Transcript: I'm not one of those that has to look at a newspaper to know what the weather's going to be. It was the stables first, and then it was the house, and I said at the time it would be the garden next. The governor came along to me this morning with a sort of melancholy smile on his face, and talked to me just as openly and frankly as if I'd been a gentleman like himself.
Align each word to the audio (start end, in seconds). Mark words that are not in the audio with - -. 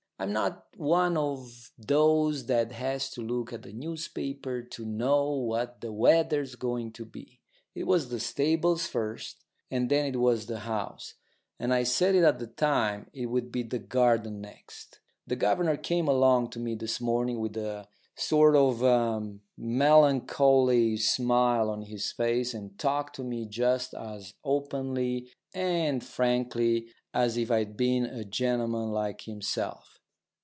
I'm 0.23 0.33
not 0.33 0.67
one 0.77 1.17
of 1.17 1.71
those 1.79 2.45
that 2.45 2.73
has 2.73 3.09
to 3.13 3.21
look 3.23 3.51
at 3.53 3.65
a 3.65 3.73
newspaper 3.73 4.61
to 4.61 4.85
know 4.85 5.31
what 5.31 5.81
the 5.81 5.91
weather's 5.91 6.53
going 6.53 6.91
to 6.91 7.05
be. 7.05 7.39
It 7.73 7.85
was 7.87 8.09
the 8.09 8.19
stables 8.19 8.85
first, 8.85 9.43
and 9.71 9.89
then 9.89 10.05
it 10.13 10.17
was 10.17 10.45
the 10.45 10.59
house, 10.59 11.15
and 11.59 11.73
I 11.73 11.81
said 11.81 12.13
at 12.17 12.37
the 12.37 12.45
time 12.45 13.09
it 13.13 13.31
would 13.31 13.51
be 13.51 13.63
the 13.63 13.79
garden 13.79 14.41
next. 14.41 14.99
The 15.25 15.35
governor 15.35 15.75
came 15.75 16.07
along 16.07 16.51
to 16.51 16.59
me 16.59 16.75
this 16.75 17.01
morning 17.01 17.39
with 17.39 17.57
a 17.57 17.87
sort 18.15 18.55
of 18.55 19.39
melancholy 19.57 20.97
smile 20.97 21.67
on 21.71 21.81
his 21.81 22.11
face, 22.11 22.53
and 22.53 22.77
talked 22.77 23.15
to 23.15 23.23
me 23.23 23.47
just 23.47 23.95
as 23.95 24.35
openly 24.43 25.31
and 25.55 26.03
frankly 26.03 26.89
as 27.11 27.37
if 27.37 27.49
I'd 27.49 27.75
been 27.75 28.05
a 28.05 28.23
gentleman 28.23 28.91
like 28.91 29.21
himself. 29.21 29.87